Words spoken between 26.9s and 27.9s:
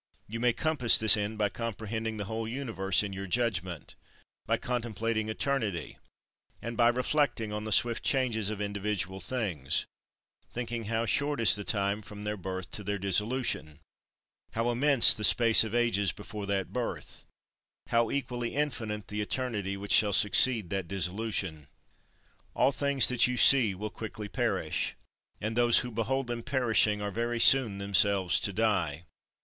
are very soon